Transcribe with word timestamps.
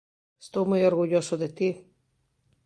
Estou 0.43 0.63
moi 0.67 0.81
orgulloso 0.91 1.33
de 1.41 1.49
ti. 1.57 1.69